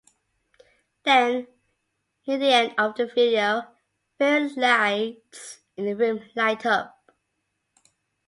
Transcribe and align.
Then, 1.03 1.45
near 2.25 2.39
the 2.39 2.47
end 2.51 2.73
of 2.75 2.95
the 2.95 3.05
video, 3.05 3.67
fairy 4.17 4.49
lights 4.55 5.59
in 5.77 5.85
the 5.85 5.95
room 5.95 6.27
light 6.33 6.65
up. 6.65 7.11